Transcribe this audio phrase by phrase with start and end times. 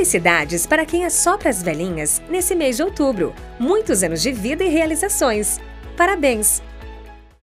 [0.00, 3.34] Felicidades para quem é assopra as velhinhas nesse mês de outubro.
[3.58, 5.60] Muitos anos de vida e realizações.
[5.94, 6.62] Parabéns!